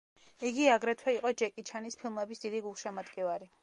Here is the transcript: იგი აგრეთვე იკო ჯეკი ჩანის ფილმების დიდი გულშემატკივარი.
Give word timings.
იგი 0.49 0.65
აგრეთვე 0.75 1.15
იკო 1.19 1.33
ჯეკი 1.43 1.67
ჩანის 1.71 2.01
ფილმების 2.03 2.47
დიდი 2.47 2.67
გულშემატკივარი. 2.69 3.55